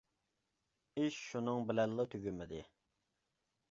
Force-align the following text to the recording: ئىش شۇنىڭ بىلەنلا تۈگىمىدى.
ئىش 1.03 1.19
شۇنىڭ 1.27 1.69
بىلەنلا 1.71 2.09
تۈگىمىدى. 2.17 2.67